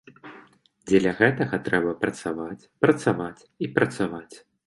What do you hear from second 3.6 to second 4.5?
і працаваць.